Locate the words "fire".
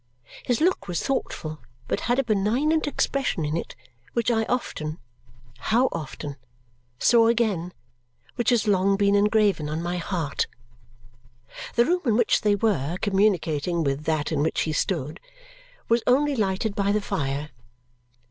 17.01-17.51